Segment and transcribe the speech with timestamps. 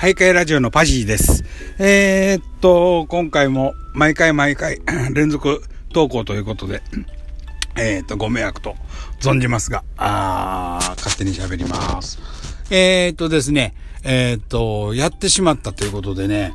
[0.00, 1.44] 徘徊ラジオのパジーです。
[1.78, 4.80] えー、っと、今回も毎回毎回
[5.12, 6.80] 連続投稿ということで、
[7.76, 8.76] えー、っと、ご迷惑と
[9.20, 12.18] 存じますが、あー、勝手に喋ります。
[12.70, 16.54] えー、っとですね、えっと、やってしまったということでね、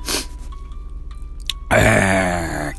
[1.69, 2.24] えー、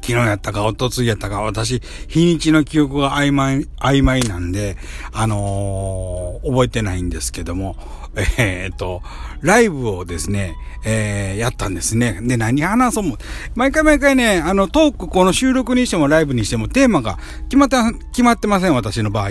[0.07, 4.77] 昨日やったか、おとついやったか、私、日にちの記憶が曖昧、曖昧なんで、
[5.13, 7.77] あのー、覚えてないんですけども、
[8.39, 9.03] えー、っと、
[9.41, 12.21] ライブをですね、えー、やったんですね。
[12.23, 13.19] で、何話そうも。
[13.57, 17.19] 毎回毎回ね、あの、トーク、この収録にしてもライブにしてもテーマが
[17.49, 17.77] 決まって、
[18.13, 19.31] 決まってません、私の場合。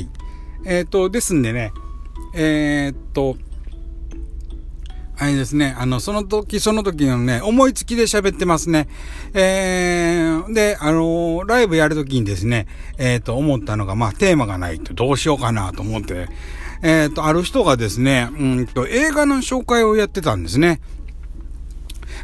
[0.65, 1.71] えっと、ですんでね、
[2.33, 3.37] えっと、
[5.17, 8.87] あれですね、あの、その時その時のね、思いつきで喋ってますね。
[9.33, 16.27] えー、で、あのー、ライブやる時にですね、えっ、ー、と、思ったのが、まあ、テーマがないとどうしようかなと思って、
[16.81, 20.81] えっ、ー、と、ある人がですね、うんと、映画の紹介をやってたんですね。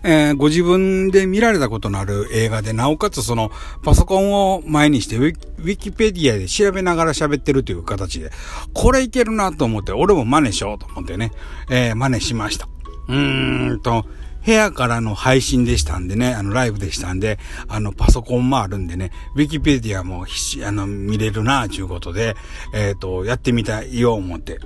[0.04, 3.52] えー、ご自分で見られたことのある映画で、なおかつその
[3.84, 8.32] パソコンを前にしてウィキペディアで調べながら喋ってるという形で、
[8.74, 11.32] これいけるなと思って、俺も真似しようと思ってね、
[11.70, 12.68] えー、真似しました。
[13.08, 14.06] うーんと、
[14.46, 20.26] 部屋からの配信でしたんでね、あの、ライブでしたんで、あの、パソコンもあるんでね、ウィキペディアも
[20.66, 22.36] あの、見れるな、ちゅうことで、
[22.74, 24.60] えっ、ー、と、やってみたいよ、思って。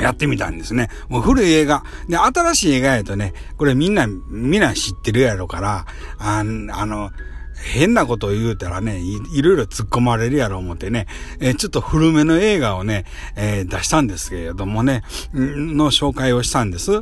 [0.00, 0.88] やってみたんですね。
[1.08, 1.84] もう古い映画。
[2.08, 5.86] で、新しい映画やとね、これみんな、みんな知ってるやろから、
[6.18, 7.12] ああの、
[7.56, 11.06] 変なことを言うたらねい、ろいろ突っ込まれるやろ思ってね、
[11.40, 13.04] えー、ちょっと古めの映画をね、
[13.36, 15.02] えー、出したんですけれどもね、
[15.32, 17.00] の紹介をしたんです。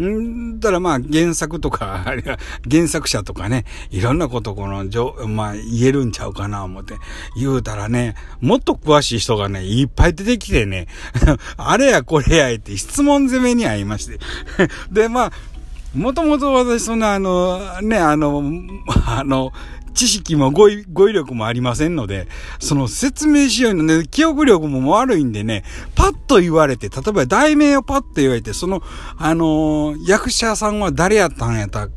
[0.00, 2.38] んだらまあ原作とか、 あるいは
[2.70, 4.84] 原作者とかね、いろんなことこの、
[5.28, 6.94] まあ言えるんちゃうかな思って
[7.36, 10.88] 言うたらね、もっと詳しい人がね、いっぱい出てきてね、
[11.56, 14.18] あれやこれやって質問攻めに会いまして。
[14.90, 15.32] で、まあ、
[15.94, 18.42] もともと私そんなあの、ね、あの、
[19.06, 19.52] あの、
[19.94, 25.64] 知識も語彙語彙力もありませんので、その説明しようのね、記憶力も悪いんでね、
[25.94, 28.82] パッと言われて、例えば題名をパッと言われて、その、
[29.18, 31.90] あのー、役者さんは誰やったんやったっ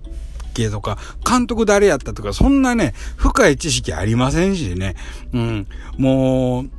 [0.54, 0.98] けとか、
[1.28, 4.96] 監督誰やったとか、そんなね、深い知識ありませんしね、
[5.34, 5.68] うん、
[5.98, 6.70] もう、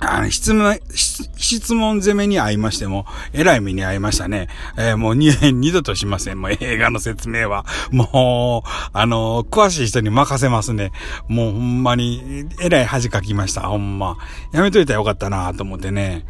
[0.00, 4.48] あ、質問、質問攻めに会いましても、えらい目に会いましたね。
[4.76, 6.40] えー、もう二 二度としません。
[6.40, 7.66] もう映画の説明は。
[7.90, 10.92] もう、あの、詳しい人に任せますね。
[11.26, 13.62] もうほんまに、えらい恥かきました。
[13.62, 14.16] ほんま。
[14.52, 16.24] やめといたらよかったなと思ってね。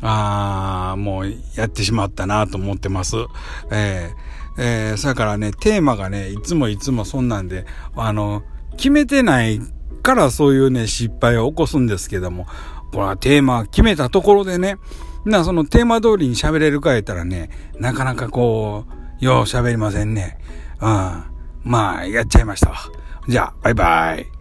[0.00, 3.16] ああ、もうやってしまったなと思ってます。
[3.72, 8.44] えー、えー、それからね、テーマがね、いつもいつもそんなんで、あの、
[8.76, 9.60] 決めてない
[10.02, 12.46] からそういうね、失敗を起こすんですけども、
[12.92, 14.76] これはテーマ決めたところでね、
[15.24, 18.84] な、そのテーマ通りに喋れるか言ったらね、なかなかこ
[19.20, 20.38] う、よう喋りませんね。
[20.80, 21.24] うん。
[21.64, 22.76] まあ、やっちゃいましたわ。
[23.28, 24.37] じゃあ、バイバイ。